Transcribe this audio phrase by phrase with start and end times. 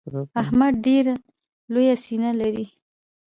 [0.41, 1.13] احمد ډېره
[1.71, 2.65] لو سينه لري.